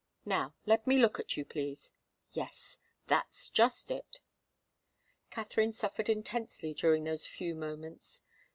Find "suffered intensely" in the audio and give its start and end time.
5.73-6.73